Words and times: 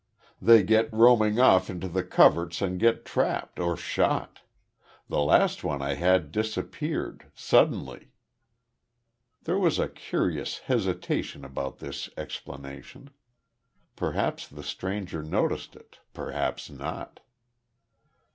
They 0.41 0.63
get 0.63 0.91
roaming 0.91 1.39
off 1.39 1.69
into 1.69 1.87
the 1.87 2.03
coverts 2.03 2.59
and 2.59 2.79
get 2.79 3.05
trapped 3.05 3.59
or 3.59 3.77
shot. 3.77 4.39
The 5.09 5.19
last 5.19 5.63
one 5.63 5.83
I 5.83 5.93
had 5.93 6.31
disappeared 6.31 7.27
suddenly." 7.35 8.07
There 9.43 9.59
was 9.59 9.77
a 9.77 9.87
curious 9.87 10.57
hesitation 10.57 11.45
about 11.45 11.77
this 11.77 12.09
explanation. 12.17 13.11
Perhaps 13.95 14.47
the 14.47 14.63
stranger 14.63 15.21
noticed 15.21 15.75
it 15.75 15.99
perhaps 16.15 16.67
not. 16.71 17.19